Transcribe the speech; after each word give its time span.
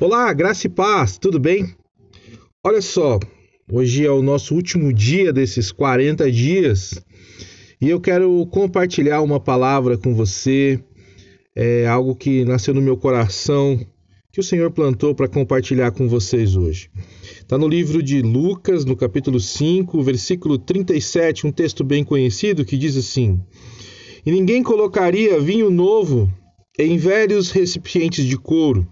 Olá, 0.00 0.32
graça 0.32 0.66
e 0.66 0.70
paz, 0.70 1.18
tudo 1.18 1.38
bem? 1.38 1.74
Olha 2.64 2.80
só, 2.80 3.20
hoje 3.70 4.06
é 4.06 4.10
o 4.10 4.22
nosso 4.22 4.54
último 4.54 4.94
dia 4.94 5.30
desses 5.30 5.70
40 5.70 6.32
dias 6.32 6.98
e 7.78 7.90
eu 7.90 8.00
quero 8.00 8.46
compartilhar 8.46 9.20
uma 9.20 9.38
palavra 9.38 9.98
com 9.98 10.14
você, 10.14 10.82
é 11.54 11.86
algo 11.86 12.16
que 12.16 12.46
nasceu 12.46 12.72
no 12.72 12.80
meu 12.80 12.96
coração, 12.96 13.78
que 14.32 14.40
o 14.40 14.42
Senhor 14.42 14.70
plantou 14.70 15.14
para 15.14 15.28
compartilhar 15.28 15.90
com 15.90 16.08
vocês 16.08 16.56
hoje. 16.56 16.90
Está 17.36 17.58
no 17.58 17.68
livro 17.68 18.02
de 18.02 18.22
Lucas, 18.22 18.86
no 18.86 18.96
capítulo 18.96 19.38
5, 19.38 20.02
versículo 20.02 20.56
37, 20.56 21.46
um 21.46 21.52
texto 21.52 21.84
bem 21.84 22.04
conhecido 22.04 22.64
que 22.64 22.78
diz 22.78 22.96
assim: 22.96 23.38
E 24.24 24.32
ninguém 24.32 24.62
colocaria 24.62 25.38
vinho 25.38 25.68
novo 25.68 26.26
em 26.78 26.96
velhos 26.96 27.50
recipientes 27.50 28.24
de 28.24 28.38
couro 28.38 28.88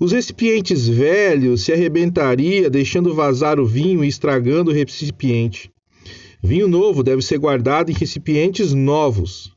os 0.00 0.12
recipientes 0.12 0.86
velhos 0.86 1.62
se 1.62 1.72
arrebentaria, 1.72 2.70
deixando 2.70 3.14
vazar 3.14 3.58
o 3.58 3.66
vinho 3.66 4.04
e 4.04 4.08
estragando 4.08 4.70
o 4.70 4.74
recipiente. 4.74 5.70
Vinho 6.42 6.68
novo 6.68 7.02
deve 7.02 7.20
ser 7.20 7.38
guardado 7.38 7.90
em 7.90 7.94
recipientes 7.94 8.72
novos. 8.72 9.52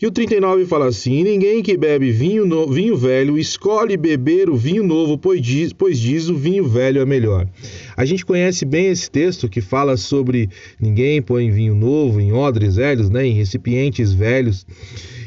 E 0.00 0.06
o 0.06 0.12
39 0.12 0.64
fala 0.64 0.86
assim: 0.86 1.24
Ninguém 1.24 1.60
que 1.60 1.76
bebe 1.76 2.12
vinho, 2.12 2.46
no, 2.46 2.68
vinho 2.68 2.96
velho 2.96 3.36
escolhe 3.36 3.96
beber 3.96 4.48
o 4.48 4.54
vinho 4.54 4.84
novo, 4.84 5.18
pois 5.18 5.42
diz, 5.42 5.72
pois 5.72 5.98
diz 5.98 6.28
o 6.28 6.36
vinho 6.36 6.68
velho 6.68 7.00
é 7.00 7.04
melhor. 7.04 7.48
A 7.96 8.04
gente 8.04 8.24
conhece 8.24 8.64
bem 8.64 8.86
esse 8.86 9.10
texto 9.10 9.48
que 9.48 9.60
fala 9.60 9.96
sobre 9.96 10.48
ninguém 10.80 11.20
põe 11.20 11.50
vinho 11.50 11.74
novo 11.74 12.20
em 12.20 12.32
odres 12.32 12.76
velhos, 12.76 13.10
né, 13.10 13.26
em 13.26 13.32
recipientes 13.32 14.12
velhos. 14.12 14.64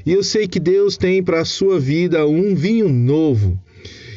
E 0.05 0.13
eu 0.13 0.23
sei 0.23 0.47
que 0.47 0.59
Deus 0.59 0.95
tem 0.95 1.21
para 1.21 1.41
a 1.41 1.45
sua 1.45 1.77
vida 1.77 2.25
um 2.25 2.55
vinho 2.55 2.87
novo. 2.87 3.59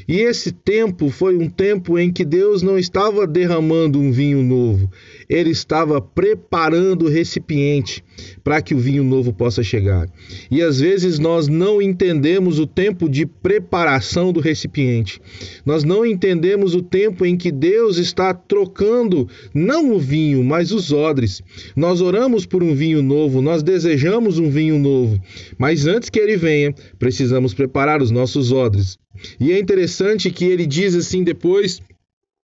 E 0.06 0.20
esse 0.20 0.52
tempo 0.52 1.08
foi 1.10 1.36
um 1.36 1.48
tempo 1.48 1.98
em 1.98 2.12
que 2.12 2.24
Deus 2.24 2.62
não 2.62 2.78
estava 2.78 3.26
derramando 3.26 3.98
um 3.98 4.12
vinho 4.12 4.42
novo, 4.42 4.90
ele 5.28 5.50
estava 5.50 6.00
preparando 6.00 7.06
o 7.06 7.08
recipiente 7.08 8.04
para 8.42 8.60
que 8.62 8.74
o 8.74 8.78
vinho 8.78 9.02
novo 9.02 9.32
possa 9.32 9.62
chegar. 9.62 10.08
E 10.50 10.62
às 10.62 10.80
vezes 10.80 11.18
nós 11.18 11.48
não 11.48 11.80
entendemos 11.80 12.58
o 12.58 12.66
tempo 12.66 13.08
de 13.08 13.26
preparação 13.26 14.32
do 14.32 14.40
recipiente. 14.40 15.20
Nós 15.64 15.84
não 15.84 16.04
entendemos 16.04 16.74
o 16.74 16.82
tempo 16.82 17.24
em 17.24 17.36
que 17.36 17.50
Deus 17.50 17.96
está 17.96 18.32
trocando 18.32 19.28
não 19.52 19.92
o 19.92 19.98
vinho, 19.98 20.45
mas 20.45 20.72
os 20.72 20.92
odres. 20.92 21.42
Nós 21.74 22.00
oramos 22.00 22.46
por 22.46 22.62
um 22.62 22.74
vinho 22.74 23.02
novo, 23.02 23.40
nós 23.40 23.62
desejamos 23.62 24.38
um 24.38 24.50
vinho 24.50 24.78
novo, 24.78 25.20
mas 25.58 25.86
antes 25.86 26.10
que 26.10 26.18
ele 26.18 26.36
venha, 26.36 26.74
precisamos 26.98 27.54
preparar 27.54 28.02
os 28.02 28.10
nossos 28.10 28.52
odres. 28.52 28.98
E 29.38 29.52
é 29.52 29.58
interessante 29.58 30.30
que 30.30 30.45
ele 30.45 30.66
diz 30.66 30.95
assim 30.95 31.22
depois 31.22 31.80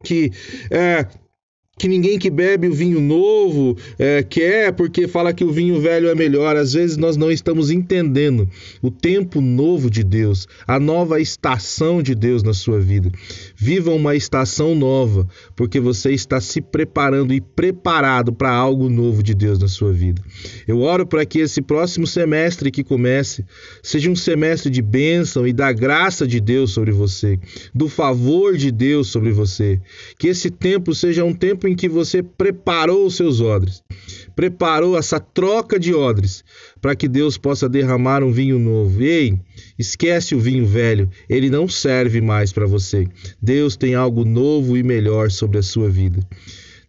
que 0.04 0.30
é, 0.70 1.06
que 1.78 1.88
ninguém 1.88 2.18
que 2.18 2.30
bebe 2.30 2.68
o 2.68 2.72
vinho 2.72 3.00
novo 3.00 3.76
é, 3.98 4.22
quer 4.22 4.72
porque 4.72 5.08
fala 5.08 5.32
que 5.32 5.42
o 5.42 5.50
vinho 5.50 5.80
velho 5.80 6.08
é 6.08 6.14
melhor. 6.14 6.54
Às 6.54 6.74
vezes 6.74 6.98
nós 6.98 7.16
não 7.16 7.30
estamos 7.30 7.70
entendendo 7.70 8.48
o 8.82 8.90
tempo 8.90 9.40
novo 9.40 9.90
de 9.90 10.04
Deus, 10.04 10.46
a 10.66 10.78
nova 10.78 11.18
estação 11.18 12.02
de 12.02 12.14
Deus 12.14 12.42
na 12.42 12.52
sua 12.52 12.78
vida. 12.78 13.10
Viva 13.56 13.90
uma 13.90 14.14
estação 14.14 14.74
nova, 14.74 15.26
porque 15.56 15.80
você 15.80 16.12
está 16.12 16.40
se 16.42 16.60
preparando 16.60 17.32
e 17.32 17.40
preparado 17.40 18.34
para 18.34 18.50
algo 18.50 18.90
novo 18.90 19.22
de 19.22 19.34
Deus 19.34 19.58
na 19.58 19.66
sua 19.66 19.92
vida. 19.92 20.22
Eu 20.68 20.80
oro 20.80 21.06
para 21.06 21.24
que 21.24 21.38
esse 21.40 21.62
próximo 21.62 22.06
semestre 22.06 22.70
que 22.70 22.84
comece 22.84 23.46
seja 23.82 24.10
um 24.10 24.16
semestre 24.16 24.70
de 24.70 24.82
bênção 24.82 25.46
e 25.46 25.54
da 25.54 25.72
graça 25.72 26.26
de 26.26 26.38
Deus 26.38 26.70
sobre 26.70 26.92
você, 26.92 27.40
do 27.74 27.88
favor 27.88 28.58
de 28.58 28.70
Deus 28.70 29.08
sobre 29.08 29.32
você. 29.32 29.80
Que 30.18 30.28
esse 30.28 30.50
tempo 30.50 30.94
seja 30.94 31.24
um 31.24 31.32
tempo 31.32 31.61
tempo 31.62 31.68
em 31.68 31.77
que 31.77 31.88
você 31.88 32.22
preparou 32.22 33.06
os 33.06 33.14
seus 33.14 33.41
odres, 33.41 33.82
preparou 34.34 34.98
essa 34.98 35.20
troca 35.20 35.78
de 35.78 35.95
odres, 35.95 36.45
para 36.80 36.96
que 36.96 37.06
Deus 37.06 37.39
possa 37.39 37.68
derramar 37.68 38.24
um 38.24 38.33
vinho 38.33 38.58
novo. 38.58 39.00
Ei, 39.00 39.39
esquece 39.78 40.34
o 40.34 40.40
vinho 40.40 40.67
velho, 40.67 41.08
ele 41.28 41.48
não 41.48 41.68
serve 41.68 42.20
mais 42.20 42.52
para 42.52 42.67
você. 42.67 43.06
Deus 43.40 43.77
tem 43.77 43.95
algo 43.95 44.24
novo 44.24 44.77
e 44.77 44.83
melhor 44.83 45.30
sobre 45.30 45.58
a 45.58 45.62
sua 45.62 45.89
vida. 45.89 46.20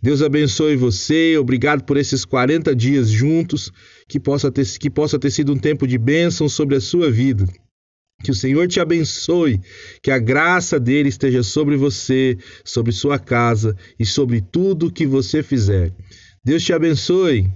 Deus 0.02 0.22
abençoe 0.22 0.76
você, 0.76 1.38
obrigado 1.38 1.84
por 1.84 1.96
esses 1.96 2.26
40 2.26 2.76
dias 2.76 3.10
juntos, 3.10 3.72
que 4.08 4.20
possa 4.20 4.52
ter, 4.52 4.66
que 4.78 4.90
possa 4.90 5.18
ter 5.18 5.32
sido 5.32 5.54
um 5.54 5.58
tempo 5.58 5.88
de 5.88 5.98
bênção 5.98 6.50
sobre 6.50 6.76
a 6.76 6.82
sua 6.82 7.10
vida. 7.10 7.46
Que 8.24 8.32
o 8.32 8.36
Senhor 8.36 8.68
te 8.68 8.80
abençoe, 8.80 9.60
que 10.02 10.10
a 10.10 10.18
graça 10.18 10.80
dele 10.80 11.10
esteja 11.10 11.44
sobre 11.44 11.76
você, 11.76 12.38
sobre 12.64 12.94
sua 12.94 13.20
casa 13.20 13.76
e 14.00 14.06
sobre 14.06 14.40
tudo 14.40 14.92
que 14.92 15.06
você 15.06 15.44
fizer. 15.44 15.94
Deus 16.44 16.64
te 16.64 16.74
abençoe. 16.74 17.52